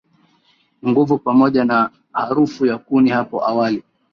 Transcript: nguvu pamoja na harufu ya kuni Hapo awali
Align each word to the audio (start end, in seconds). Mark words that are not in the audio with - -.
nguvu 0.87 1.17
pamoja 1.17 1.65
na 1.65 1.89
harufu 2.13 2.65
ya 2.65 2.77
kuni 2.77 3.09
Hapo 3.09 3.47
awali 3.49 3.83